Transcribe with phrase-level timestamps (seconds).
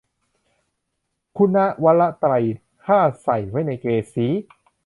[1.37, 2.33] คุณะวระไตร
[2.85, 4.27] ข้าใส่ไว้ในเกศี